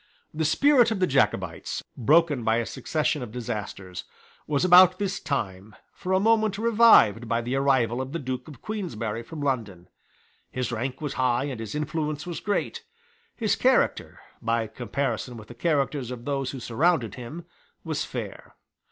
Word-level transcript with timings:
The 0.33 0.45
spirit 0.45 0.89
of 0.89 0.99
the 0.99 1.05
Jacobites, 1.05 1.83
broken 1.95 2.43
by 2.43 2.55
a 2.55 2.65
succession 2.65 3.21
of 3.21 3.31
disasters, 3.31 4.03
was, 4.47 4.65
about 4.65 4.97
this 4.97 5.19
time, 5.19 5.75
for 5.93 6.11
a 6.11 6.19
moment 6.19 6.57
revived 6.57 7.27
by 7.29 7.39
the 7.41 7.55
arrival 7.55 8.01
of 8.01 8.11
the 8.11 8.17
Duke 8.17 8.47
of 8.47 8.63
Queensberry 8.63 9.21
from 9.21 9.41
London. 9.41 9.89
His 10.49 10.71
rank 10.71 11.01
was 11.01 11.13
high 11.21 11.43
and 11.43 11.59
his 11.59 11.75
influence 11.75 12.25
was 12.25 12.39
great: 12.39 12.83
his 13.35 13.55
character, 13.55 14.19
by 14.41 14.65
comparison 14.65 15.37
with 15.37 15.49
the 15.49 15.53
characters 15.53 16.09
of 16.09 16.25
those 16.25 16.49
who 16.49 16.59
surrounded 16.59 17.13
him, 17.13 17.45
was 17.83 18.03
fair. 18.03 18.55